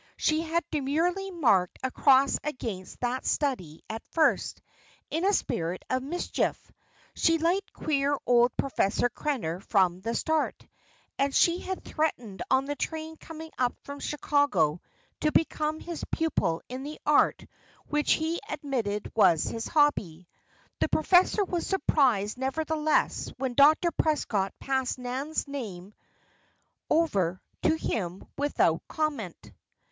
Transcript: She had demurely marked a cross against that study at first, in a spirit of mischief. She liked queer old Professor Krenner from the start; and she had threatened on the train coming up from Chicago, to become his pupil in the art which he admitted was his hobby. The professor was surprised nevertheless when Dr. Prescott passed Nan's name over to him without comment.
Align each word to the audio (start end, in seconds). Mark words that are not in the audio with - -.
She 0.17 0.41
had 0.41 0.63
demurely 0.71 1.29
marked 1.29 1.77
a 1.83 1.91
cross 1.91 2.39
against 2.43 3.01
that 3.01 3.23
study 3.23 3.83
at 3.87 4.01
first, 4.13 4.59
in 5.11 5.23
a 5.23 5.31
spirit 5.31 5.85
of 5.91 6.01
mischief. 6.01 6.71
She 7.13 7.37
liked 7.37 7.71
queer 7.71 8.17
old 8.25 8.57
Professor 8.57 9.09
Krenner 9.11 9.61
from 9.61 10.01
the 10.01 10.15
start; 10.15 10.67
and 11.19 11.35
she 11.35 11.59
had 11.59 11.85
threatened 11.85 12.41
on 12.49 12.65
the 12.65 12.75
train 12.75 13.15
coming 13.17 13.51
up 13.59 13.75
from 13.83 13.99
Chicago, 13.99 14.81
to 15.19 15.31
become 15.31 15.79
his 15.79 16.03
pupil 16.09 16.63
in 16.67 16.81
the 16.81 16.99
art 17.05 17.45
which 17.87 18.13
he 18.13 18.39
admitted 18.49 19.11
was 19.15 19.43
his 19.43 19.67
hobby. 19.67 20.27
The 20.79 20.89
professor 20.89 21.45
was 21.45 21.67
surprised 21.67 22.39
nevertheless 22.39 23.31
when 23.37 23.53
Dr. 23.53 23.91
Prescott 23.91 24.51
passed 24.59 24.97
Nan's 24.97 25.47
name 25.47 25.93
over 26.89 27.39
to 27.61 27.75
him 27.75 28.23
without 28.35 28.81
comment. 28.87 29.51